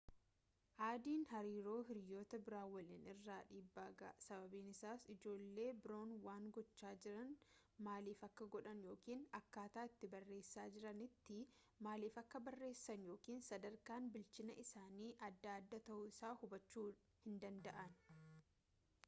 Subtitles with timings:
[0.83, 7.35] addn hariiroo hiriyoota biroo waliinii irraan dhiibbaa ga'a sababni isaas ijoollee biroon waan gochaa jiran
[7.89, 11.37] maaliif akka godhan yookaan akkaataa itti barreessaa jiranitti
[11.89, 16.87] maaliif akka barreessan yookaan sadarkaan bilchina isaanii adda adda ta'uu isaa hubachuu
[17.27, 17.95] hin danda'an